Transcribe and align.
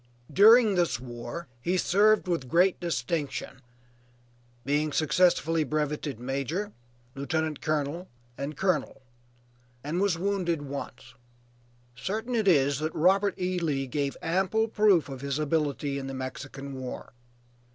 During 0.33 0.73
this 0.73 0.99
war 0.99 1.47
he 1.61 1.77
served 1.77 2.27
with 2.27 2.47
great 2.49 2.79
distinction, 2.79 3.61
being 4.65 4.91
successively 4.91 5.63
breveted 5.63 6.17
major, 6.19 6.71
lieutenant 7.13 7.61
colonel 7.61 8.07
and 8.35 8.57
colonel, 8.57 9.03
and 9.83 10.01
was 10.01 10.17
wounded 10.17 10.63
once; 10.63 11.13
certain 11.95 12.33
it 12.33 12.47
is 12.47 12.79
that 12.79 12.95
Robert 12.95 13.35
E. 13.39 13.59
Lee 13.59 13.85
gave 13.85 14.17
ample 14.23 14.67
proof 14.67 15.07
of 15.07 15.21
his 15.21 15.37
ability 15.37 15.99
in 15.99 16.07
the 16.07 16.15
Mexican 16.15 16.73
war. 16.73 17.13